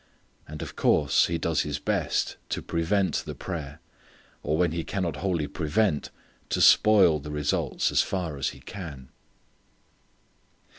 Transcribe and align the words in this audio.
And 0.47 0.63
of 0.63 0.75
course 0.75 1.27
he 1.27 1.37
does 1.37 1.61
his 1.61 1.77
best 1.77 2.35
to 2.49 2.63
prevent 2.63 3.17
the 3.17 3.35
prayer, 3.35 3.79
or 4.41 4.57
when 4.57 4.71
he 4.71 4.83
cannot 4.83 5.17
wholly 5.17 5.45
prevent, 5.45 6.09
to 6.49 6.59
spoil 6.59 7.19
the 7.19 7.29
results 7.29 7.91
as 7.91 8.01
far 8.01 8.35
as 8.39 8.49
he 8.49 8.61
can. 8.61 9.09